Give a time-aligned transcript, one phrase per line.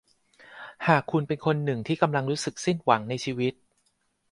[0.87, 3.53] หากคุณเป็นคนหนึ่งที่กำลังรู้สึกสิ้นหวังในชีวิต